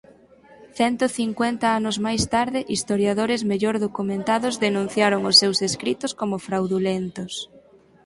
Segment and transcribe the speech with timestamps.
[0.77, 7.33] Cento cincuenta anos máis tarde historiadores mellor documentados denunciaron os seus escritos como fraudulentos.